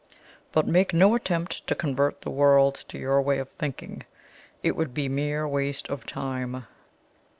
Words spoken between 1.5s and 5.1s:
to convert the world to your way of thinking it would be